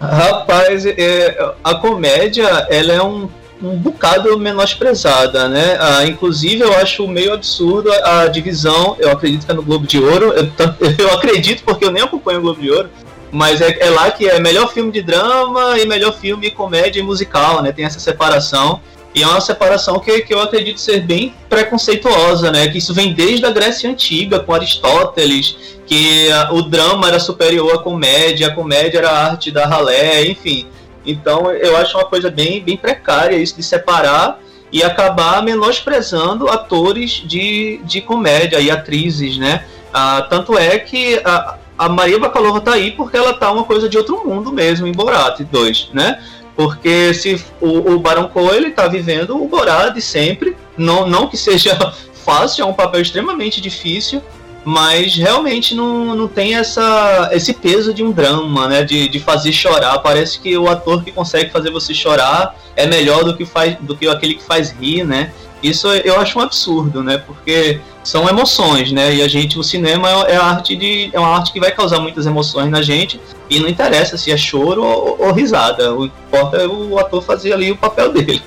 Rapaz, 0.00 0.84
é, 0.86 1.52
a 1.62 1.74
comédia 1.74 2.48
ela 2.70 2.92
é 2.92 3.02
um, 3.02 3.28
um 3.62 3.76
bocado 3.76 4.36
menosprezada, 4.38 5.46
né? 5.46 5.76
Ah, 5.78 6.06
inclusive 6.06 6.62
eu 6.62 6.74
acho 6.78 7.06
meio 7.06 7.34
absurdo 7.34 7.92
a, 7.92 8.22
a, 8.22 8.28
divisão. 8.28 8.96
Eu 8.98 9.10
acredito 9.10 9.44
que 9.44 9.52
é 9.52 9.54
no 9.54 9.62
Globo 9.62 9.86
de 9.86 10.02
Ouro. 10.02 10.32
Eu, 10.32 10.48
eu 10.98 11.14
acredito 11.14 11.62
porque 11.64 11.84
eu 11.84 11.92
nem 11.92 12.02
acompanho 12.02 12.38
o 12.38 12.42
Globo 12.42 12.60
de 12.60 12.70
Ouro. 12.70 12.88
Mas 13.32 13.60
é, 13.60 13.76
é, 13.80 13.90
lá 13.90 14.10
que 14.10 14.28
é 14.28 14.40
melhor 14.40 14.72
filme 14.72 14.90
de 14.90 15.02
drama 15.02 15.78
e 15.78 15.86
melhor 15.86 16.12
filme 16.12 16.50
comédia 16.50 17.00
e 17.00 17.02
musical, 17.02 17.62
né? 17.62 17.72
Tem 17.72 17.84
essa 17.84 18.00
separação. 18.00 18.80
E 19.14 19.22
é 19.22 19.26
uma 19.26 19.40
separação 19.40 19.98
que, 19.98 20.20
que 20.20 20.32
eu 20.32 20.40
acredito 20.40 20.80
ser 20.80 21.00
bem 21.00 21.34
preconceituosa, 21.48 22.50
né? 22.50 22.68
Que 22.68 22.78
isso 22.78 22.94
vem 22.94 23.12
desde 23.12 23.44
a 23.44 23.50
Grécia 23.50 23.90
Antiga, 23.90 24.38
com 24.38 24.54
Aristóteles, 24.54 25.56
que 25.86 26.28
o 26.52 26.62
drama 26.62 27.08
era 27.08 27.18
superior 27.18 27.74
à 27.74 27.78
comédia, 27.78 28.46
a 28.48 28.54
comédia 28.54 28.98
era 28.98 29.10
a 29.10 29.26
arte 29.30 29.50
da 29.50 29.66
ralé, 29.66 30.24
enfim. 30.26 30.66
Então 31.04 31.50
eu 31.50 31.76
acho 31.76 31.96
uma 31.96 32.04
coisa 32.04 32.30
bem, 32.30 32.62
bem 32.62 32.76
precária 32.76 33.36
isso 33.36 33.56
de 33.56 33.62
separar 33.62 34.40
e 34.72 34.82
acabar 34.82 35.42
menosprezando 35.42 36.48
atores 36.48 37.22
de, 37.26 37.80
de 37.84 38.00
comédia 38.00 38.60
e 38.60 38.70
atrizes, 38.70 39.36
né? 39.36 39.64
Ah, 39.92 40.24
tanto 40.30 40.56
é 40.56 40.78
que 40.78 41.20
a, 41.24 41.58
a 41.80 41.88
Maria 41.88 42.18
Bakalova 42.18 42.60
tá 42.60 42.74
aí 42.74 42.90
porque 42.90 43.16
ela 43.16 43.32
tá 43.32 43.50
uma 43.50 43.64
coisa 43.64 43.88
de 43.88 43.96
outro 43.96 44.22
mundo 44.22 44.52
mesmo 44.52 44.86
em 44.86 44.92
Borat 44.92 45.40
2, 45.40 45.90
né? 45.94 46.22
Porque 46.54 47.14
se 47.14 47.42
o, 47.58 47.92
o 47.92 47.98
Baron 47.98 48.28
Cohen 48.28 48.54
ele 48.54 48.70
tá 48.70 48.86
vivendo 48.86 49.42
o 49.42 49.48
Borat 49.48 49.94
de 49.94 50.02
sempre, 50.02 50.54
não, 50.76 51.08
não 51.08 51.26
que 51.26 51.38
seja 51.38 51.74
fácil, 52.22 52.64
é 52.64 52.66
um 52.66 52.74
papel 52.74 53.00
extremamente 53.00 53.62
difícil, 53.62 54.20
mas 54.62 55.14
realmente 55.14 55.74
não, 55.74 56.14
não 56.14 56.28
tem 56.28 56.54
essa, 56.54 57.30
esse 57.32 57.54
peso 57.54 57.94
de 57.94 58.04
um 58.04 58.12
drama, 58.12 58.68
né? 58.68 58.84
De, 58.84 59.08
de 59.08 59.18
fazer 59.18 59.50
chorar. 59.50 60.00
Parece 60.00 60.38
que 60.38 60.58
o 60.58 60.68
ator 60.68 61.02
que 61.02 61.10
consegue 61.10 61.50
fazer 61.50 61.70
você 61.70 61.94
chorar 61.94 62.58
é 62.76 62.86
melhor 62.86 63.24
do 63.24 63.34
que, 63.34 63.46
faz, 63.46 63.78
do 63.80 63.96
que 63.96 64.06
aquele 64.06 64.34
que 64.34 64.42
faz 64.42 64.70
rir, 64.70 65.02
né? 65.02 65.32
Isso 65.62 65.88
eu 65.88 66.18
acho 66.18 66.38
um 66.38 66.42
absurdo, 66.42 67.02
né? 67.02 67.18
Porque 67.18 67.80
são 68.02 68.28
emoções, 68.28 68.90
né? 68.92 69.14
E 69.14 69.22
a 69.22 69.28
gente, 69.28 69.58
o 69.58 69.62
cinema 69.62 70.08
é, 70.08 70.32
é 70.32 70.36
arte 70.36 70.74
de, 70.74 71.10
é 71.12 71.18
uma 71.18 71.36
arte 71.36 71.52
que 71.52 71.60
vai 71.60 71.70
causar 71.70 72.00
muitas 72.00 72.26
emoções 72.26 72.70
na 72.70 72.80
gente 72.80 73.20
e 73.48 73.60
não 73.60 73.68
interessa 73.68 74.16
se 74.16 74.30
é 74.30 74.36
choro 74.36 74.82
ou, 74.82 75.16
ou 75.20 75.32
risada. 75.32 75.94
O 75.94 76.06
importa 76.06 76.56
é 76.56 76.66
o 76.66 76.98
ator 76.98 77.22
fazer 77.22 77.52
ali 77.52 77.70
o 77.70 77.76
papel 77.76 78.12
dele. 78.12 78.42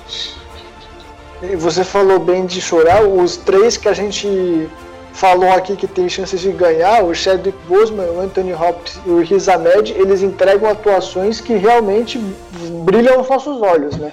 E 1.42 1.56
você 1.56 1.84
falou 1.84 2.18
bem 2.18 2.46
de 2.46 2.60
chorar. 2.60 3.04
Os 3.04 3.36
três 3.36 3.76
que 3.76 3.88
a 3.88 3.92
gente 3.92 4.68
falou 5.12 5.52
aqui 5.52 5.76
que 5.76 5.86
tem 5.86 6.08
chances 6.08 6.40
de 6.40 6.50
ganhar, 6.50 7.04
o 7.04 7.14
Chadwick 7.14 7.56
Boseman, 7.68 8.10
o 8.10 8.20
Anthony 8.20 8.52
Hopkins 8.52 8.98
e 9.06 9.10
o 9.10 9.20
Riz 9.20 9.48
Ahmed, 9.48 9.92
eles 9.92 10.22
entregam 10.22 10.68
atuações 10.68 11.40
que 11.40 11.54
realmente 11.54 12.18
brilham 12.84 13.18
aos 13.18 13.28
nossos 13.28 13.62
olhos, 13.62 13.96
né? 13.96 14.12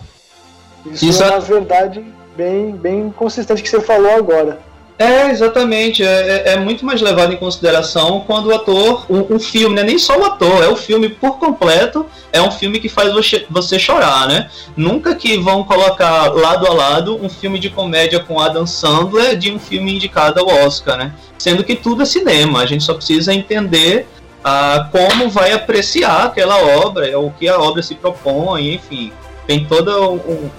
Isso, 0.86 1.06
Isso 1.06 1.24
é 1.24 1.30
uma 1.30 1.40
verdade 1.40 2.06
bem, 2.42 2.72
bem 2.72 3.12
consistente 3.12 3.62
que 3.62 3.70
você 3.70 3.80
falou 3.80 4.12
agora. 4.16 4.60
É, 4.98 5.30
exatamente. 5.30 6.04
É, 6.04 6.08
é, 6.08 6.54
é, 6.54 6.58
muito 6.58 6.86
mais 6.86 7.02
levado 7.02 7.34
em 7.34 7.38
consideração 7.38 8.24
quando 8.26 8.48
o 8.48 8.56
ator, 8.56 9.06
um, 9.10 9.36
um 9.36 9.40
filme, 9.40 9.76
né? 9.76 9.84
nem 9.84 9.98
só 9.98 10.20
o 10.20 10.26
ator, 10.26 10.64
é 10.64 10.68
o 10.68 10.76
filme 10.76 11.10
por 11.10 11.38
completo, 11.38 12.06
é 12.32 12.42
um 12.42 12.52
filme 12.52 12.80
que 12.80 12.90
faz 12.90 13.12
você, 13.12 13.46
você 13.50 13.80
chorar, 13.80 14.28
né? 14.28 14.50
Nunca 14.76 15.16
que 15.16 15.38
vão 15.38 15.64
colocar 15.64 16.32
lado 16.34 16.68
a 16.68 16.74
lado 16.74 17.20
um 17.24 17.30
filme 17.30 17.60
de 17.60 17.70
comédia 17.70 18.20
com 18.20 18.40
Adam 18.40 18.66
Sandler 18.66 19.36
de 19.38 19.52
um 19.52 19.60
filme 19.60 19.96
indicado 19.96 20.40
ao 20.40 20.48
Oscar, 20.48 20.98
né? 20.98 21.14
Sendo 21.38 21.64
que 21.64 21.76
tudo 21.76 22.04
é 22.04 22.06
cinema, 22.06 22.62
a 22.62 22.66
gente 22.66 22.84
só 22.84 22.94
precisa 22.94 23.34
entender 23.34 24.08
ah, 24.44 24.88
como 24.92 25.30
vai 25.30 25.52
apreciar 25.52 26.26
aquela 26.26 26.58
obra, 26.58 27.20
o 27.20 27.32
que 27.32 27.48
a 27.48 27.60
obra 27.60 27.82
se 27.82 27.96
propõe, 27.96 28.76
enfim. 28.76 29.12
Tem 29.48 29.66
todo 29.66 30.14
um, 30.14 30.50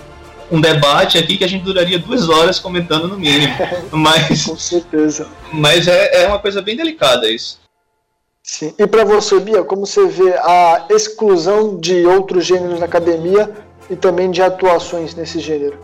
um 0.53 0.61
debate 0.61 1.17
aqui 1.17 1.39
que 1.39 1.45
a 1.45 1.49
gente 1.49 1.65
duraria 1.65 1.99
duas 1.99 2.29
horas 2.29 2.59
comentando 2.59 3.09
no 3.09 3.19
mínimo. 3.19 3.55
Mas, 3.91 4.45
Com 4.45 4.57
certeza. 4.57 5.27
Mas 5.53 5.89
é, 5.89 6.25
é 6.25 6.29
uma 6.29 6.39
coisa 6.39 6.61
bem 6.61 6.77
delicada 6.77 7.29
isso. 7.29 7.59
Sim. 8.43 8.75
E 8.79 8.87
para 8.87 9.05
você, 9.05 9.41
Bia, 9.41 9.65
como 9.65 9.87
você 9.87 10.07
vê 10.07 10.35
a 10.35 10.87
exclusão 10.91 11.79
de 11.79 12.05
outros 12.07 12.45
gêneros 12.45 12.81
na 12.81 12.87
academia 12.87 13.51
e 13.89 13.97
também 13.97 14.31
de 14.31 14.43
atuações 14.43 15.15
nesse 15.15 15.41
gênero? 15.41 15.79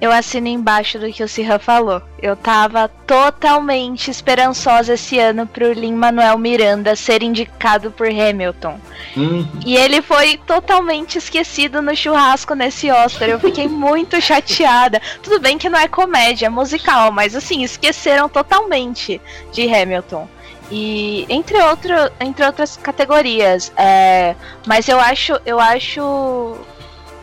Eu 0.00 0.12
assino 0.12 0.46
embaixo 0.46 0.98
do 0.98 1.12
que 1.12 1.22
o 1.22 1.28
Sirra 1.28 1.58
falou. 1.58 2.00
Eu 2.22 2.36
tava 2.36 2.88
totalmente 3.06 4.10
esperançosa 4.10 4.94
esse 4.94 5.18
ano 5.18 5.46
pro 5.46 5.72
Lin 5.72 5.94
Manuel 5.94 6.38
Miranda 6.38 6.94
ser 6.94 7.22
indicado 7.22 7.90
por 7.90 8.06
Hamilton. 8.08 8.78
Uhum. 9.16 9.46
E 9.66 9.76
ele 9.76 10.00
foi 10.00 10.36
totalmente 10.36 11.18
esquecido 11.18 11.82
no 11.82 11.96
churrasco 11.96 12.54
nesse 12.54 12.90
Oscar. 12.90 13.28
Eu 13.28 13.40
fiquei 13.40 13.66
muito 13.68 14.20
chateada. 14.20 15.02
Tudo 15.22 15.40
bem 15.40 15.58
que 15.58 15.68
não 15.68 15.78
é 15.78 15.88
comédia, 15.88 16.46
é 16.46 16.50
musical, 16.50 17.10
mas 17.10 17.34
assim, 17.34 17.64
esqueceram 17.64 18.28
totalmente 18.28 19.20
de 19.52 19.68
Hamilton. 19.68 20.28
E 20.70 21.26
entre, 21.28 21.60
outro, 21.62 21.94
entre 22.20 22.44
outras 22.44 22.76
categorias. 22.76 23.72
É, 23.76 24.36
mas 24.66 24.88
eu 24.88 25.00
acho, 25.00 25.40
eu 25.44 25.58
acho 25.58 26.56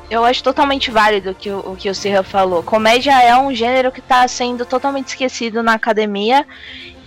eu 0.10 0.24
acho 0.24 0.44
totalmente 0.44 0.92
válido 0.92 1.34
que 1.34 1.50
o, 1.50 1.76
que 1.78 1.90
o 1.90 1.96
Sirra 1.96 2.24
falou. 2.24 2.62
Comédia 2.64 3.22
é 3.22 3.36
um 3.36 3.54
gênero 3.54 3.92
que 3.92 4.00
está 4.00 4.28
sendo 4.28 4.66
totalmente 4.66 5.10
esquecido 5.10 5.64
na 5.64 5.74
academia 5.74 6.46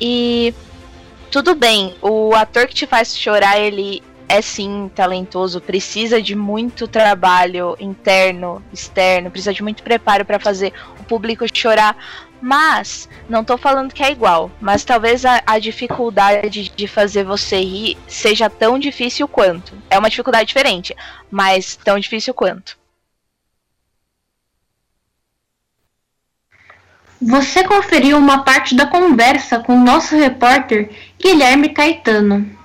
e 0.00 0.54
tudo 1.30 1.54
bem, 1.54 1.94
o 2.00 2.34
ator 2.34 2.66
que 2.66 2.74
te 2.74 2.86
faz 2.86 3.16
chorar, 3.16 3.60
ele 3.60 4.02
é 4.28 4.42
sim 4.42 4.90
talentoso, 4.94 5.60
precisa 5.60 6.20
de 6.20 6.34
muito 6.34 6.86
trabalho 6.86 7.76
interno, 7.80 8.62
externo, 8.72 9.30
precisa 9.30 9.52
de 9.52 9.62
muito 9.62 9.82
preparo 9.82 10.24
para 10.24 10.38
fazer 10.38 10.72
o 11.00 11.04
público 11.04 11.44
chorar. 11.52 11.96
Mas, 12.40 13.08
não 13.28 13.42
tô 13.42 13.58
falando 13.58 13.92
que 13.92 14.02
é 14.02 14.12
igual, 14.12 14.50
mas 14.60 14.84
talvez 14.84 15.24
a, 15.24 15.42
a, 15.44 15.58
dificuldade 15.58 16.70
de 16.74 16.86
fazer 16.86 17.24
você 17.24 17.56
rir 17.56 17.98
seja 18.06 18.48
tão 18.48 18.78
difícil 18.78 19.26
quanto. 19.26 19.74
É 19.90 19.98
uma 19.98 20.08
dificuldade 20.08 20.46
diferente, 20.46 20.94
mas 21.30 21.76
tão 21.76 21.98
difícil 21.98 22.32
quanto. 22.32 22.78
Você 27.20 27.64
conferiu 27.64 28.16
uma 28.16 28.44
parte 28.44 28.76
da 28.76 28.86
conversa 28.86 29.58
com 29.58 29.76
o 29.76 29.84
nosso 29.84 30.16
repórter 30.16 30.90
Guilherme 31.18 31.70
Caetano. 31.70 32.56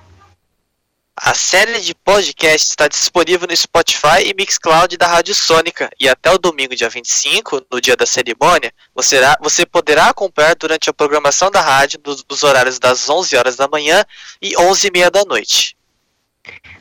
A 1.16 1.34
série 1.34 1.80
de 1.80 1.94
podcast 1.94 2.70
está 2.70 2.88
disponível 2.88 3.48
no 3.48 3.56
Spotify 3.56 4.26
e 4.26 4.34
Mixcloud 4.34 4.98
da 4.98 5.08
Rádio 5.08 5.36
Sônica 5.36 5.90
e 6.00 6.10
até 6.10 6.32
o 6.32 6.40
domingo, 6.40 6.76
dia 6.76 6.90
25, 6.90 7.62
no 7.72 7.80
dia 7.80 7.96
da 7.96 8.06
cerimônia, 8.06 8.74
você, 8.96 9.20
você 9.40 9.64
poderá 9.64 10.10
acompanhar 10.10 10.56
durante 10.56 10.90
a 10.90 10.94
programação 10.94 11.52
da 11.52 11.62
rádio 11.62 12.00
dos, 12.00 12.24
dos 12.24 12.42
horários 12.42 12.80
das 12.80 13.10
11 13.10 13.36
horas 13.36 13.56
da 13.56 13.68
manhã 13.68 14.04
e 14.42 14.58
11 14.58 14.88
e 14.88 14.92
meia 14.92 15.12
da 15.12 15.24
noite. 15.24 15.78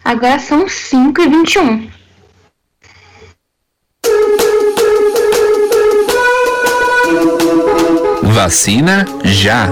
Agora 0.02 0.38
são 0.38 0.66
5 0.66 1.20
e 1.20 1.28
21. 1.28 2.01
Vacina 8.32 9.04
já. 9.24 9.68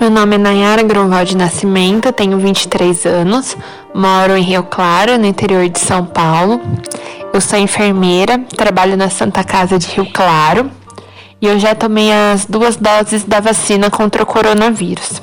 Meu 0.00 0.10
nome 0.10 0.34
é 0.34 0.38
Nayara 0.38 0.82
Gronval 0.82 1.24
Nascimento, 1.36 2.12
tenho 2.12 2.36
23 2.36 3.06
anos, 3.06 3.56
moro 3.94 4.36
em 4.36 4.42
Rio 4.42 4.64
Claro, 4.64 5.16
no 5.18 5.24
interior 5.24 5.68
de 5.68 5.78
São 5.78 6.04
Paulo. 6.04 6.60
Eu 7.32 7.40
sou 7.40 7.56
enfermeira, 7.56 8.40
trabalho 8.56 8.96
na 8.96 9.08
Santa 9.08 9.44
Casa 9.44 9.78
de 9.78 9.86
Rio 9.86 10.10
Claro 10.12 10.68
e 11.40 11.46
eu 11.46 11.60
já 11.60 11.76
tomei 11.76 12.12
as 12.12 12.44
duas 12.44 12.74
doses 12.74 13.22
da 13.22 13.38
vacina 13.38 13.88
contra 13.88 14.24
o 14.24 14.26
coronavírus. 14.26 15.22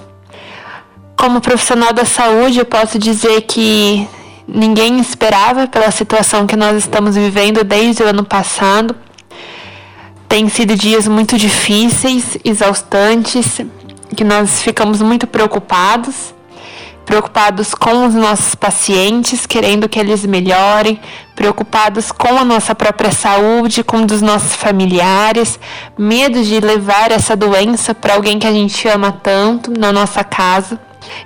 Como 1.18 1.42
profissional 1.42 1.92
da 1.92 2.06
saúde, 2.06 2.60
eu 2.60 2.66
posso 2.66 2.98
dizer 2.98 3.42
que 3.42 4.08
ninguém 4.54 5.00
esperava 5.00 5.68
pela 5.68 5.90
situação 5.92 6.46
que 6.46 6.56
nós 6.56 6.78
estamos 6.78 7.16
vivendo 7.16 7.64
desde 7.64 8.04
o 8.04 8.08
ano 8.08 8.24
passado. 8.24 8.96
Tem 10.28 10.48
sido 10.50 10.76
dias 10.76 11.08
muito 11.08 11.38
difíceis, 11.38 12.38
exaustantes, 12.44 13.62
que 14.16 14.24
nós 14.24 14.62
ficamos 14.62 15.02
muito 15.02 15.26
preocupados, 15.26 16.34
preocupados 17.12 17.76
com 17.76 18.06
os 18.08 18.14
nossos 18.14 18.56
pacientes, 18.56 19.46
querendo 19.46 19.90
que 19.90 20.00
eles 20.00 20.26
melhorem, 20.26 20.98
preocupados 21.36 22.10
com 22.10 22.38
a 22.38 22.46
nossa 22.46 22.74
própria 22.74 23.12
saúde, 23.12 23.84
com 23.84 24.06
dos 24.06 24.22
nossos 24.22 24.56
familiares, 24.56 25.60
medo 25.98 26.42
de 26.42 26.62
levar 26.62 27.12
essa 27.12 27.36
doença 27.36 27.94
para 27.94 28.14
alguém 28.14 28.40
que 28.40 28.48
a 28.48 28.54
gente 28.54 28.88
ama 28.88 29.12
tanto 29.12 29.78
na 29.78 29.92
nossa 29.92 30.24
casa. 30.24 30.80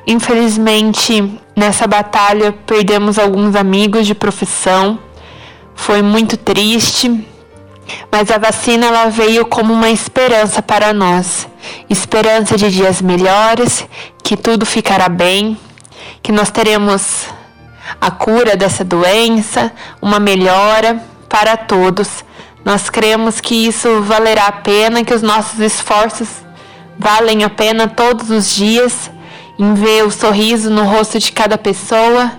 Infelizmente, 0.08 1.40
nessa 1.56 1.86
batalha 1.86 2.52
perdemos 2.52 3.20
alguns 3.20 3.56
amigos 3.56 4.08
de 4.08 4.16
profissão. 4.16 4.98
Foi 5.76 6.02
muito 6.02 6.36
triste, 6.36 7.28
mas 8.12 8.32
a 8.32 8.40
vacina 8.40 8.88
ela 8.88 9.10
veio 9.10 9.46
como 9.46 9.72
uma 9.72 9.92
esperança 9.92 10.64
para 10.64 10.92
nós, 10.92 11.48
esperança 11.88 12.58
de 12.58 12.72
dias 12.72 13.04
melhores, 13.04 13.88
que 14.24 14.36
tudo 14.36 14.66
ficará 14.66 15.08
bem, 15.08 15.56
que 16.26 16.32
nós 16.32 16.50
teremos 16.50 17.28
a 18.02 18.10
cura 18.10 18.58
dessa 18.58 18.84
doença, 18.84 19.72
uma 20.02 20.20
melhora 20.20 21.00
para 21.30 21.56
todos. 21.56 22.26
Nós 22.66 22.90
cremos 22.90 23.40
que 23.40 23.68
isso 23.68 24.02
valerá 24.02 24.48
a 24.48 24.52
pena, 24.52 25.04
que 25.04 25.14
os 25.14 25.22
nossos 25.22 25.60
esforços 25.60 26.28
valem 26.98 27.44
a 27.44 27.50
pena 27.52 27.88
todos 27.88 28.32
os 28.32 28.56
dias, 28.56 29.12
em 29.60 29.76
ver 29.76 30.04
o 30.04 30.10
sorriso 30.10 30.72
no 30.72 30.84
rosto 30.86 31.20
de 31.20 31.32
cada 31.32 31.60
pessoa, 31.60 32.32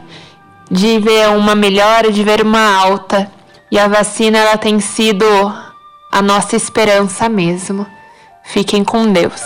de 0.68 0.98
ver 0.98 1.28
uma 1.28 1.54
melhora, 1.54 2.10
de 2.10 2.24
ver 2.24 2.42
uma 2.42 2.78
alta. 2.78 3.30
E 3.70 3.78
a 3.78 3.86
vacina 3.86 4.36
ela 4.36 4.58
tem 4.58 4.80
sido 4.80 5.24
a 6.10 6.20
nossa 6.20 6.56
esperança 6.56 7.28
mesmo. 7.28 7.86
Fiquem 8.42 8.82
com 8.82 9.12
Deus. 9.12 9.42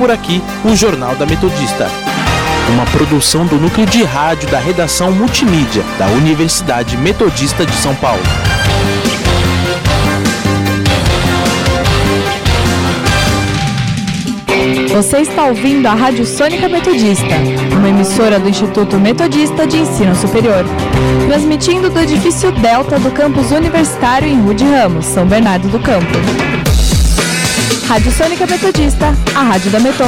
Por 0.00 0.10
aqui 0.10 0.42
o 0.64 0.74
Jornal 0.74 1.14
da 1.14 1.26
Metodista. 1.26 1.86
Uma 2.72 2.86
produção 2.86 3.44
do 3.44 3.56
núcleo 3.56 3.84
de 3.84 4.02
rádio 4.02 4.48
da 4.48 4.58
redação 4.58 5.12
multimídia 5.12 5.84
da 5.98 6.06
Universidade 6.06 6.96
Metodista 6.96 7.66
de 7.66 7.72
São 7.74 7.94
Paulo. 7.96 8.22
Você 14.88 15.18
está 15.18 15.44
ouvindo 15.44 15.86
a 15.86 15.94
Rádio 15.94 16.24
Sônica 16.24 16.66
Metodista, 16.66 17.36
uma 17.76 17.88
emissora 17.90 18.40
do 18.40 18.48
Instituto 18.48 18.98
Metodista 18.98 19.66
de 19.66 19.80
Ensino 19.80 20.16
Superior, 20.16 20.64
transmitindo 21.26 21.90
do 21.90 22.00
edifício 22.00 22.50
Delta 22.52 22.98
do 22.98 23.10
campus 23.10 23.50
universitário 23.50 24.26
em 24.26 24.40
Rude 24.40 24.64
Ramos, 24.64 25.04
São 25.04 25.26
Bernardo 25.26 25.68
do 25.68 25.78
Campo. 25.78 26.69
Rádio 27.90 28.12
Sônica 28.12 28.46
Metodista, 28.46 29.12
a 29.34 29.42
rádio 29.42 29.68
da 29.72 29.80
Metô. 29.80 30.04